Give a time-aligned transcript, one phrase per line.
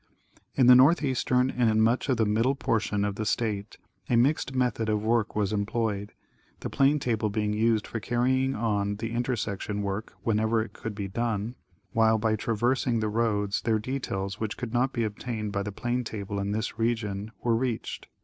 [0.55, 3.77] In the northeastern and in much of the middle portion of the state
[4.09, 6.13] a mixed method of work was employed,
[6.61, 11.07] the plane table being used for carrying on the intersection work wherever it could be
[11.07, 11.53] done,
[11.91, 16.03] while by traversing the roads, their details, which could not be obtained by the plane
[16.03, 18.07] table in this region, were reached.